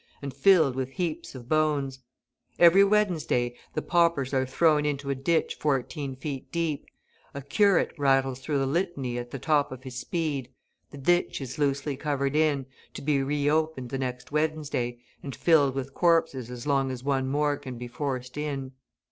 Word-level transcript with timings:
and 0.19 0.33
filled 0.33 0.73
with 0.75 0.89
heaps 0.93 1.35
of 1.35 1.47
bones; 1.47 1.99
every 2.57 2.83
Wednesday 2.83 3.55
the 3.75 3.83
paupers 3.83 4.33
are 4.33 4.47
thrown 4.47 4.83
into 4.83 5.11
a 5.11 5.13
ditch 5.15 5.53
fourteen 5.59 6.15
feet 6.15 6.51
deep; 6.51 6.87
a 7.35 7.41
curate 7.43 7.93
rattles 7.99 8.39
through 8.39 8.57
the 8.57 8.65
Litany 8.65 9.19
at 9.19 9.29
the 9.29 9.37
top 9.37 9.71
of 9.71 9.83
his 9.83 9.95
speed; 9.99 10.51
the 10.89 10.97
ditch 10.97 11.39
is 11.39 11.59
loosely 11.59 11.95
covered 11.95 12.35
in, 12.35 12.65
to 12.95 13.01
be 13.03 13.21
re 13.21 13.47
opened 13.47 13.91
the 13.91 13.99
next 13.99 14.31
Wednesday, 14.31 14.99
and 15.21 15.35
filled 15.35 15.75
with 15.75 15.93
corpses 15.93 16.49
as 16.49 16.65
long 16.65 16.89
as 16.89 17.03
one 17.03 17.27
more 17.27 17.55
can 17.55 17.77
be 17.77 17.87
forced 17.87 18.37
in. 18.37 18.71